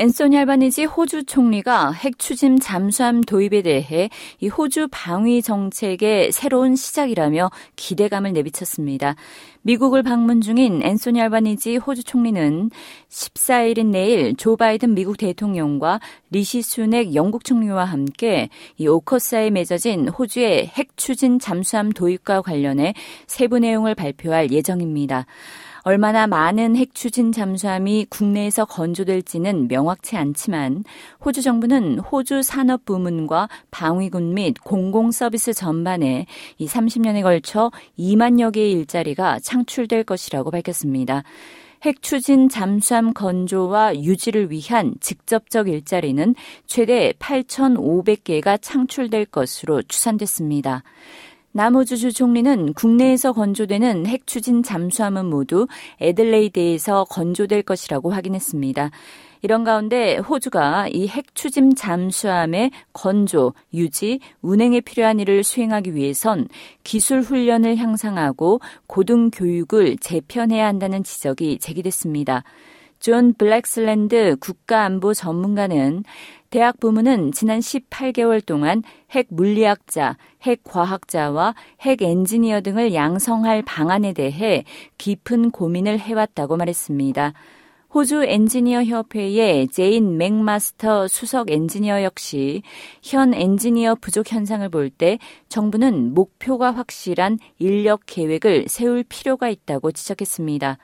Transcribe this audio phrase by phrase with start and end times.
[0.00, 4.08] 앤소니 알바니지 호주 총리가 핵 추진 잠수함 도입에 대해
[4.40, 9.14] 이 호주 방위 정책의 새로운 시작이라며 기대감을 내비쳤습니다.
[9.60, 12.70] 미국을 방문 중인 앤소니 알바니지 호주 총리는
[13.10, 20.66] 14일인 내일 조 바이든 미국 대통령과 리시 수낵 영국 총리와 함께 이 오커스에 맺어진 호주의
[20.66, 22.94] 핵 추진 잠수함 도입과 관련해
[23.26, 25.26] 세부 내용을 발표할 예정입니다.
[25.82, 30.84] 얼마나 많은 핵 추진 잠수함이 국내에서 건조될지는 명확치 않지만
[31.24, 36.26] 호주 정부는 호주 산업 부문과 방위군 및 공공 서비스 전반에
[36.58, 41.22] 이 30년에 걸쳐 2만여 개의 일자리가 창출될 것이라고 밝혔습니다.
[41.82, 46.34] 핵 추진 잠수함 건조와 유지를 위한 직접적 일자리는
[46.66, 50.82] 최대 8,500개가 창출될 것으로 추산됐습니다.
[51.52, 55.66] 남호주주 총리는 국내에서 건조되는 핵 추진 잠수함은 모두
[56.00, 58.90] 애들레이드에서 건조될 것이라고 확인했습니다.
[59.42, 66.46] 이런 가운데 호주가 이 핵 추진 잠수함의 건조, 유지, 운행에 필요한 일을 수행하기 위해선
[66.84, 72.44] 기술 훈련을 향상하고 고등 교육을 재편해야 한다는 지적이 제기됐습니다.
[73.00, 76.04] 존 블랙스랜드 국가안보 전문가는
[76.50, 84.64] 대학 부문은 지난 18개월 동안 핵 물리학자, 핵 과학자와 핵 엔지니어 등을 양성할 방안에 대해
[84.98, 87.34] 깊은 고민을 해왔다고 말했습니다.
[87.94, 92.62] 호주 엔지니어 협회의 제인 맥마스터 수석 엔지니어 역시
[93.02, 100.78] 현 엔지니어 부족 현상을 볼 때 정부는 목표가 확실한 인력 계획을 세울 필요가 있다고 지적했습니다.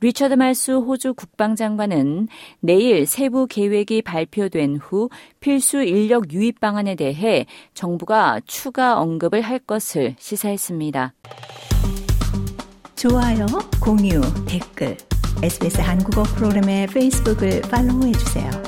[0.00, 2.28] 리처드 말수 호주 국방장관은
[2.60, 5.10] 내일 세부 계획이 발표된 후
[5.40, 11.14] 필수 인력 유입 방안에 대해 정부가 추가 언급을 할 것을 시사했습니다.
[12.94, 13.46] 좋아요,
[13.80, 14.96] 공유, 댓글,
[15.42, 18.67] SBS 한국어 프로그램의 페이스북을 팔로우해 주세요.